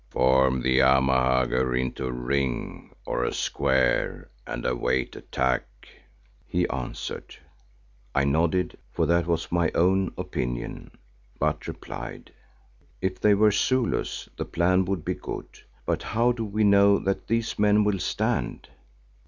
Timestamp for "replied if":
11.67-13.19